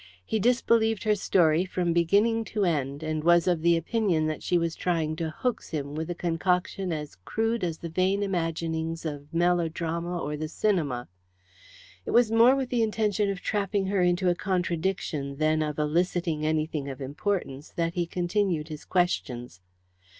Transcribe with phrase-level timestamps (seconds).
[0.25, 4.57] He disbelieved her story from beginning to end, and was of the opinion that she
[4.57, 9.31] was trying to hoax him with a concoction as crude as the vain imaginings of
[9.31, 11.07] melodrama or the cinema.
[12.03, 16.47] It was more with the intention of trapping her into a contradiction than of eliciting
[16.47, 19.61] anything of importance that he continued his questions.